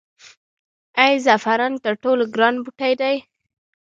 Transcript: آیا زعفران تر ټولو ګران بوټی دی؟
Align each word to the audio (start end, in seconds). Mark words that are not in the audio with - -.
آیا 1.03 1.17
زعفران 1.25 1.73
تر 1.83 1.93
ټولو 2.03 2.23
ګران 2.35 2.55
بوټی 2.63 2.93
دی؟ 3.01 3.15